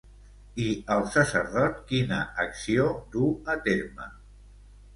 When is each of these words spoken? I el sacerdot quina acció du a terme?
I 0.61 0.63
el 0.95 1.05
sacerdot 1.15 1.77
quina 1.93 2.19
acció 2.47 2.89
du 3.17 3.29
a 3.57 3.61
terme? 3.69 4.13